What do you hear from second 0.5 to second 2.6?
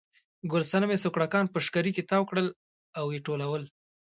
ګل صنمې سوکړکان په شکري کې تاو کړل